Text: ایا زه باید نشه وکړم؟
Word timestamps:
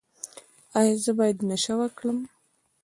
ایا 0.79 0.95
زه 1.03 1.11
باید 1.19 1.37
نشه 1.49 1.73
وکړم؟ 1.77 2.19